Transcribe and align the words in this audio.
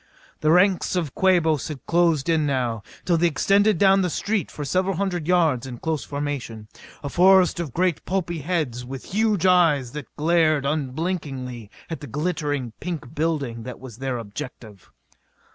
The 0.39 0.49
ranks 0.49 0.95
of 0.95 1.13
Quabos 1.13 1.67
had 1.67 1.85
closed 1.85 2.27
in 2.27 2.47
now, 2.47 2.81
till 3.05 3.19
they 3.19 3.27
extended 3.27 3.77
down 3.77 4.01
the 4.01 4.09
street 4.09 4.49
for 4.49 4.65
several 4.65 4.95
hundred 4.95 5.27
yards 5.27 5.67
in 5.67 5.77
close 5.77 6.03
formation 6.03 6.67
a 7.03 7.07
forest 7.09 7.59
of 7.59 7.71
great 7.71 8.03
pulpy 8.03 8.39
heads 8.39 8.83
with 8.83 9.13
huge 9.13 9.45
eyes 9.45 9.91
that 9.91 10.07
glared 10.15 10.65
unblinkingly 10.65 11.69
at 11.87 11.99
the 11.99 12.07
glittering, 12.07 12.73
pink 12.79 13.13
building 13.13 13.61
that 13.61 13.79
was 13.79 13.99
their 13.99 14.17
objective. 14.17 14.89